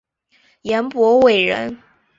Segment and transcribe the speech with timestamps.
[0.63, 1.77] 颜伯玮人。